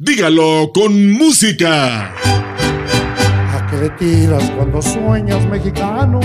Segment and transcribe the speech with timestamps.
[0.00, 2.12] Dígalo con música.
[2.14, 6.20] ¿A qué le tiras cuando sueñas mexicano?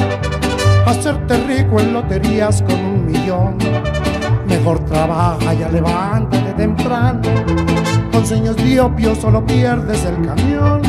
[0.85, 3.57] Hacerte rico en loterías con un millón.
[4.46, 7.21] Mejor trabaja, ya levántate temprano.
[8.12, 10.83] Con sueños diopios solo pierdes el camión.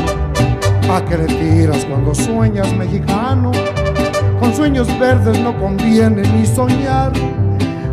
[0.92, 3.50] ¿A qué le tiras cuando sueñas mexicano?
[4.38, 7.12] Con sueños verdes no conviene ni soñar.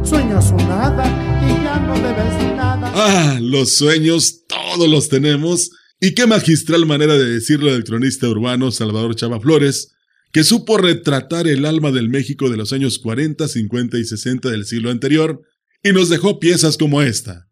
[0.04, 1.06] Sueñas un nada
[1.48, 2.61] y ya no debes nada.
[2.94, 5.72] Ah, los sueños todos los tenemos.
[6.00, 9.94] Y qué magistral manera de decirlo del cronista urbano Salvador Chava Flores,
[10.34, 14.66] que supo retratar el alma del México de los años 40, 50 y 60 del
[14.66, 15.42] siglo anterior,
[15.84, 17.48] y nos dejó piezas como esta.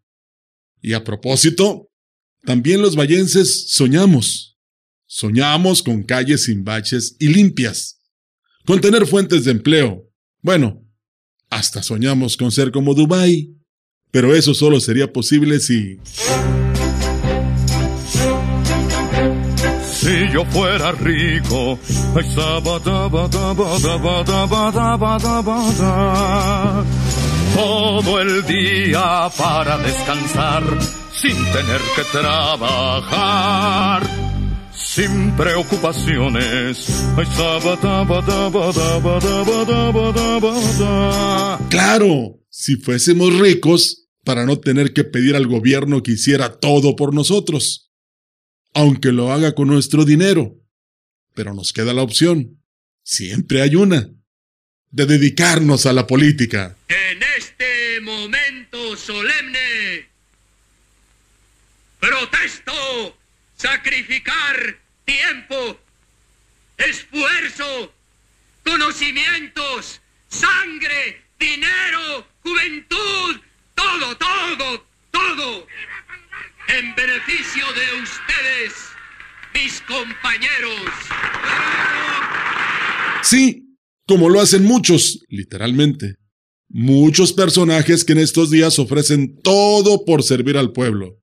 [0.82, 1.90] Y a propósito,
[2.44, 4.58] también los vallenses soñamos.
[5.06, 7.98] Soñamos con calles sin baches y limpias,
[8.66, 10.10] con tener fuentes de empleo.
[10.42, 10.86] Bueno,
[11.48, 13.59] hasta soñamos con ser como Dubái.
[14.10, 15.98] Pero eso solo sería posible si...
[20.00, 21.78] Si yo fuera rico,
[27.54, 30.62] todo el día para descansar,
[31.12, 34.02] sin tener que trabajar,
[34.72, 36.88] sin preocupaciones.
[41.68, 47.14] Claro, si fuésemos ricos, para no tener que pedir al gobierno que hiciera todo por
[47.14, 47.90] nosotros,
[48.74, 50.56] aunque lo haga con nuestro dinero.
[51.34, 52.62] Pero nos queda la opción,
[53.02, 54.10] siempre hay una,
[54.90, 56.76] de dedicarnos a la política.
[56.88, 60.08] En este momento solemne,
[61.98, 63.16] protesto
[63.56, 65.78] sacrificar tiempo,
[66.76, 67.92] esfuerzo,
[68.64, 72.26] conocimientos, sangre, dinero,
[72.60, 73.40] juventud,
[73.74, 75.66] todo, todo, todo,
[76.68, 78.72] en beneficio de ustedes,
[79.54, 80.90] mis compañeros.
[83.22, 86.16] Sí, como lo hacen muchos, literalmente.
[86.68, 91.20] Muchos personajes que en estos días ofrecen todo por servir al pueblo.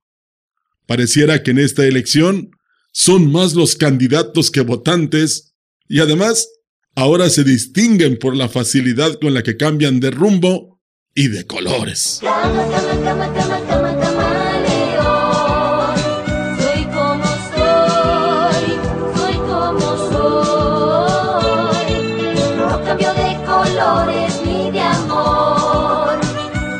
[0.86, 2.52] Pareciera que en esta elección
[2.92, 5.54] son más los candidatos que votantes
[5.88, 6.50] y además
[6.96, 10.77] ahora se distinguen por la facilidad con la que cambian de rumbo
[11.18, 12.22] y de colores.
[12.22, 12.28] Soy
[16.94, 18.68] como soy,
[19.16, 21.92] soy como soy.
[22.56, 26.20] No cambio de colores ni de amor.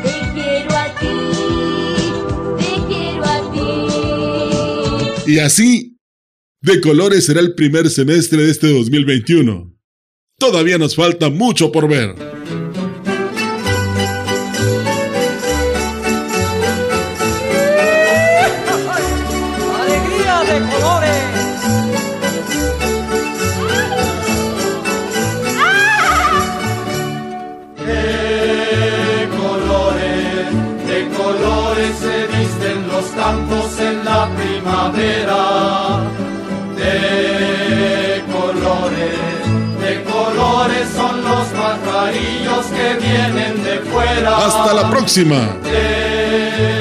[0.04, 1.18] Te quiero a ti,
[2.60, 3.38] te quiero a
[5.26, 5.32] ti.
[5.32, 5.98] Y así,
[6.62, 9.76] de colores será el primer semestre de este 2021.
[10.38, 12.37] Todavía nos falta mucho por ver.
[20.60, 21.38] De colores!
[32.02, 36.02] Se visten los campos en la primavera.
[36.76, 39.18] De colores,
[39.80, 44.38] de colores son los pajarillos que vienen de fuera.
[44.38, 45.40] Hasta la próxima.
[45.64, 46.77] De